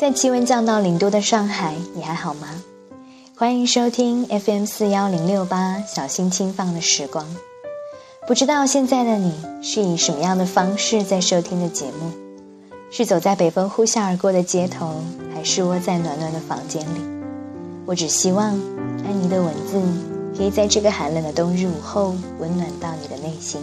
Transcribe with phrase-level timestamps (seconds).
[0.00, 2.48] 在气温降到零度的上海，你还好吗？
[3.36, 7.26] 欢迎收听 FM 四幺零六八小心轻放的时光。
[8.26, 12.10] 不知道现在的你是以什么样的方式在收听的节目？
[12.90, 15.02] 是走在北风呼啸而过的街头，
[15.34, 17.02] 还是窝在暖暖的房间里？
[17.84, 18.58] 我只希望
[19.04, 19.82] 安妮的文字
[20.34, 23.60] 可以在这个寒冷的冬日午后温暖到你的内心。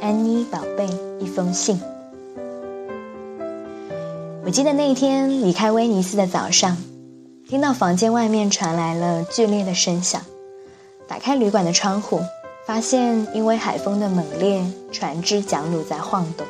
[0.00, 0.88] 安妮宝贝，
[1.20, 1.80] 一封信。
[4.50, 6.76] 我记得那一天离开威尼斯的早上，
[7.48, 10.20] 听到房间外面传来了剧烈的声响。
[11.06, 12.20] 打开旅馆的窗户，
[12.66, 16.44] 发现因为海风的猛烈，船只桨橹在晃动。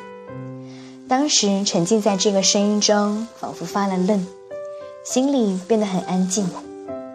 [1.07, 4.25] 当时沉浸在这个声音中，仿佛发了愣，
[5.05, 6.49] 心里变得很安静。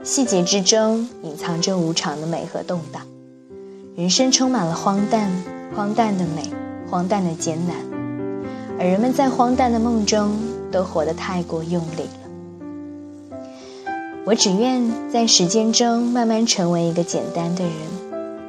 [0.05, 3.03] 细节之中隐藏着无常的美和动荡。
[3.97, 5.29] 人生充满了荒诞，
[5.75, 6.49] 荒诞的美，
[6.89, 7.75] 荒诞的艰难，
[8.79, 10.46] 而人们在荒诞的梦中。
[10.71, 13.41] 都活得太过用力了。
[14.25, 17.73] 我只愿在时间中慢慢成为一个简单的人，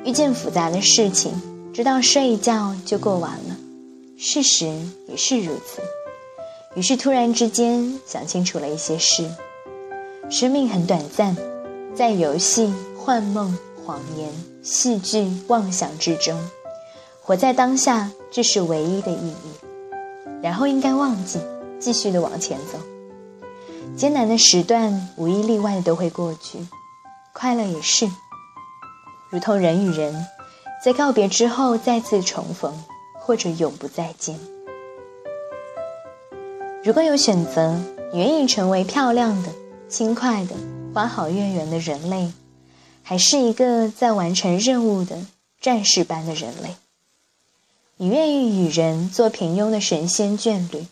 [0.05, 1.39] 遇见复杂的事情，
[1.71, 3.55] 直到睡一觉就过完了。
[4.17, 4.65] 事实
[5.07, 5.81] 也是如此。
[6.75, 9.29] 于是突然之间想清楚了一些事：
[10.29, 11.35] 生命很短暂，
[11.93, 14.29] 在游戏、幻梦、谎言、
[14.63, 16.35] 戏剧、妄想之中，
[17.21, 19.67] 活在当下，这是唯一的意义。
[20.41, 21.39] 然后应该忘记。
[21.80, 22.80] 继续的往前走，
[23.95, 26.59] 艰难的时段无一例外的都会过去，
[27.33, 28.09] 快乐也是，
[29.30, 30.25] 如同人与人，
[30.83, 32.73] 在告别之后再次重逢，
[33.14, 34.39] 或者永不再见。
[36.83, 37.80] 如果有选择，
[38.11, 39.50] 你愿意成为漂亮的、
[39.88, 40.55] 轻快的、
[40.94, 42.31] 花好月圆的人类，
[43.03, 45.25] 还是一个在完成任务的
[45.61, 46.75] 战士般的人类？
[47.98, 50.86] 你愿意与人做平庸的神仙眷侣？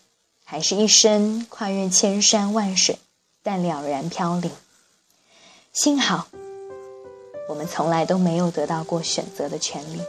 [0.48, 3.00] 还是一生跨越千山万水，
[3.42, 4.52] 但了然飘零。
[5.74, 6.28] 幸好，
[7.50, 10.00] 我们从来都没有得到过选择的权利。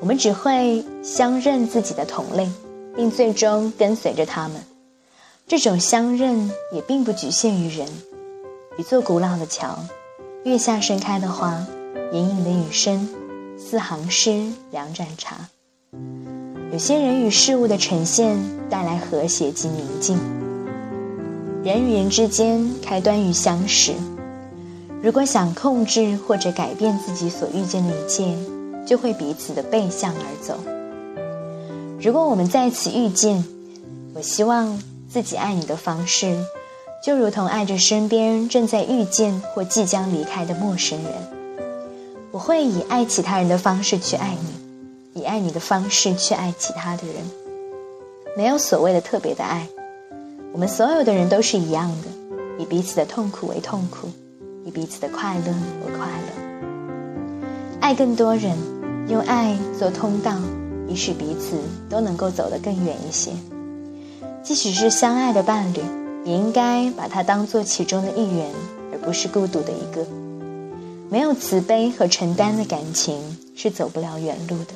[0.00, 2.50] 我们只会相认自己的同类，
[2.96, 4.64] 并最终跟随着他们。
[5.46, 7.86] 这种相认也并不局限于人。
[8.78, 9.78] 一座古老的桥，
[10.44, 11.66] 月下盛开的花，
[12.12, 13.06] 隐隐的雨声，
[13.58, 15.50] 四行诗，两盏茶。
[16.72, 18.38] 有些人与事物的呈现
[18.70, 20.16] 带来和谐及宁静。
[21.64, 23.92] 人与人之间开端于相识。
[25.02, 28.36] 如果想控制或者改变自己所遇见的一切，
[28.86, 30.60] 就会彼此的背向而走。
[32.00, 33.44] 如果我们在此遇见，
[34.14, 36.38] 我希望自己爱你的方式，
[37.04, 41.12] 就如同爱着身边正在遇见或即将离开的陌生人。
[42.30, 44.59] 我会以爱其他人的方式去爱你。
[45.14, 47.16] 以爱你的方式去爱其他的人，
[48.36, 49.66] 没有所谓的特别的爱。
[50.52, 52.08] 我们所有的人都是一样的，
[52.58, 54.08] 以彼此的痛苦为痛苦，
[54.64, 55.46] 以彼此的快乐
[55.86, 57.46] 为快乐。
[57.80, 58.56] 爱更多人，
[59.08, 60.36] 用爱做通道，
[60.86, 61.56] 以使彼此
[61.88, 63.32] 都能够走得更远一些。
[64.42, 65.80] 即使是相爱的伴侣，
[66.24, 68.50] 也应该把它当做其中的一员，
[68.92, 70.06] 而不是孤独的一个。
[71.08, 74.72] 没有慈悲和承担的感情，是走不了远路的。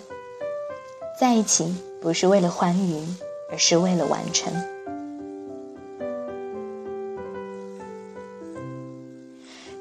[1.19, 3.07] 在一起不是为了欢愉，
[3.51, 4.53] 而是为了完成。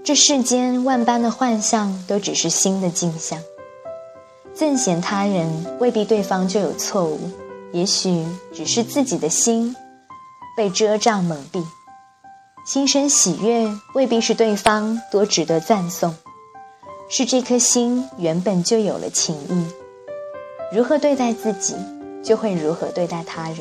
[0.04, 3.40] 这世间万般的幻象，都只是心的镜像。
[4.56, 7.20] 憎嫌他人，未必对方就有错误，
[7.72, 8.24] 也许
[8.54, 9.76] 只是自己的心
[10.56, 11.64] 被遮障蒙蔽。
[12.66, 16.16] 心生喜悦，未必是对方多值得赞颂，
[17.10, 19.83] 是这颗心原本就有了情谊。
[20.74, 21.76] 如何对待自己，
[22.24, 23.60] 就会如何对待他人。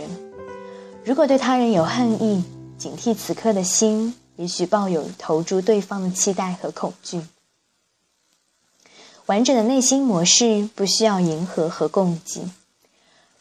[1.05, 2.43] 如果对他人有恨意，
[2.79, 7.21] 警惕此刻的心，也许抱有投注对方的期待和恐惧。
[9.27, 12.51] 完整的内心模式不需要迎合和供给。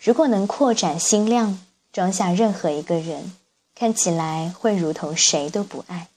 [0.02, 1.58] 如果能扩展心量，
[1.94, 3.32] 装下任何一个人，
[3.74, 6.10] 看起来会如同谁都不爱。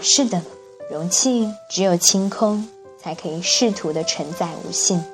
[0.00, 0.42] 是的，
[0.90, 2.66] 容器只有清空，
[2.98, 5.04] 才可以试图的承载无限。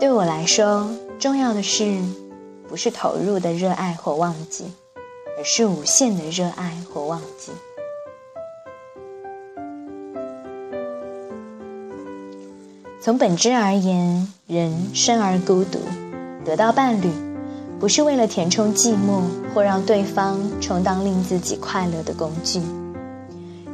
[0.00, 1.98] 对我来说，重要的是，
[2.68, 4.64] 不是投入的热爱或忘记，
[5.36, 7.50] 而是无限的热爱或忘记。
[13.00, 15.80] 从本质而言，人生而孤独，
[16.44, 17.10] 得到伴侣，
[17.80, 19.22] 不是为了填充寂寞
[19.52, 22.62] 或让对方充当令自己快乐的工具。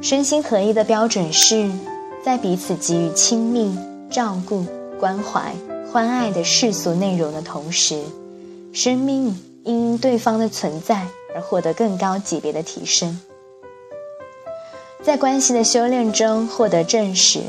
[0.00, 1.70] 身心合一的标准是，
[2.24, 3.76] 在彼此给予亲密、
[4.10, 4.64] 照顾、
[4.98, 5.54] 关怀。
[5.94, 8.02] 欢爱的世俗内容的同时，
[8.72, 9.32] 生命
[9.62, 13.20] 因对方的存在而获得更高级别的提升。
[15.04, 17.42] 在关系的修炼中获得证实，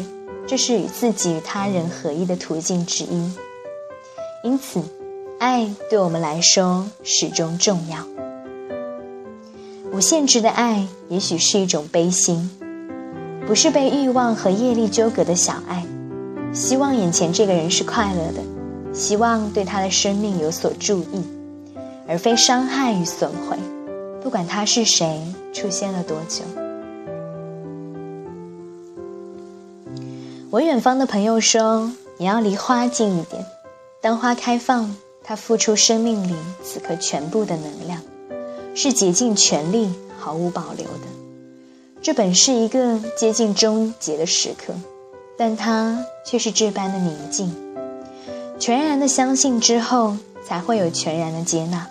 [0.45, 3.31] 这是与自己与他人合一的途径之一。
[4.43, 4.79] 因此，
[5.39, 7.97] 爱对我们来说始终重要。
[9.91, 12.47] 无限制的爱也许是一种悲心，
[13.47, 15.83] 不是被欲望和业力纠葛的小爱，
[16.55, 18.41] 希望眼前这个人是快乐的，
[18.93, 21.21] 希望对他的生命有所注意，
[22.07, 23.57] 而非伤害与损毁，
[24.23, 25.21] 不管他是谁，
[25.53, 26.45] 出现了多久。
[30.49, 33.45] 我远方的朋友说：“你要离花近一点。
[33.99, 38.01] 当花开放，它付出生命里此刻全部的能量，
[38.73, 41.01] 是竭尽全力、毫无保留的。
[42.01, 44.73] 这本是一个接近终结的时刻，
[45.37, 47.55] 但它却是这般的宁静。
[48.59, 51.87] 全然的相信之后，才会有全然的接纳。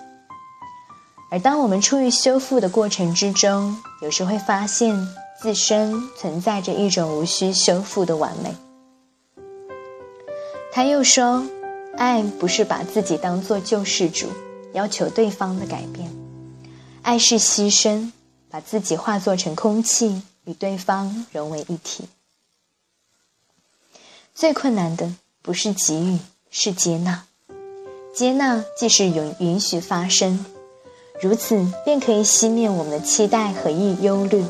[1.30, 5.06] 而当我们处于修复的过程之中，有时会发现。”
[5.36, 8.54] 自身存在着一种无需修复的完美。
[10.72, 11.44] 他又说
[11.98, 14.28] ：“爱不是把自己当做救世主，
[14.72, 16.08] 要求对方的改变；
[17.02, 18.10] 爱是牺牲，
[18.48, 22.04] 把自己化作成空气，与对方融为一体。
[24.34, 26.18] 最困难的不是给予，
[26.50, 27.22] 是接纳。
[28.12, 30.44] 接纳既是允允许发生，
[31.22, 34.44] 如此便可以熄灭我们的期待和忧忧虑。”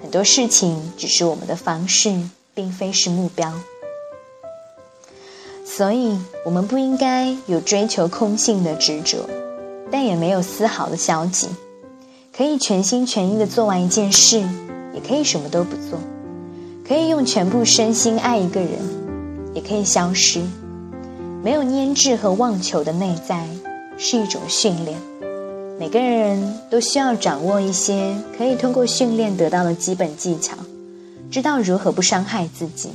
[0.00, 2.16] 很多事情只是我们的方式，
[2.54, 3.52] 并非是目标，
[5.64, 9.28] 所以我们不应该有追求空性的执着，
[9.90, 11.48] 但也没有丝毫的消极。
[12.32, 14.38] 可以全心全意的做完一件事，
[14.94, 15.98] 也可以什么都不做；
[16.86, 18.78] 可以用全部身心爱一个人，
[19.56, 20.40] 也可以消失。
[21.42, 23.48] 没有粘滞和妄求的内在，
[23.96, 24.96] 是一种训练。
[25.78, 30.56] 每个人都需要掌握一些可以通过训练得到的基本技巧，
[31.30, 32.90] 知道如何不伤害自己。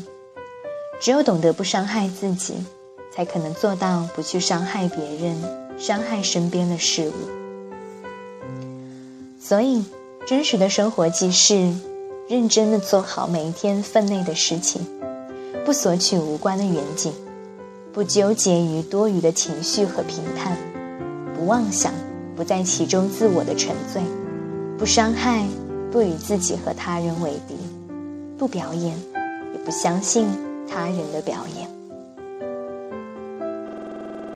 [1.00, 2.54] 只有懂得不伤害自己，
[3.12, 5.36] 才可能做到不去伤害别人、
[5.80, 7.14] 伤害身边的事物。
[9.42, 9.84] 所以，
[10.28, 11.74] 真实的生活即是
[12.30, 14.86] 认真的做好每一天分内的事情，
[15.66, 17.14] 不索取无关的远景，
[17.94, 20.58] 不纠结于多余的情绪和评判，
[21.36, 21.94] 不妄想。
[22.34, 24.02] 不在其中自我的沉醉，
[24.76, 25.46] 不伤害，
[25.92, 27.56] 不与自己和他人为敌，
[28.36, 28.98] 不表演，
[29.54, 30.28] 也不相信
[30.68, 31.81] 他人的表演。